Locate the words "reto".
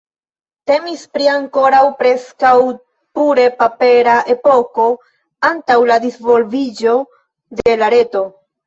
7.99-8.27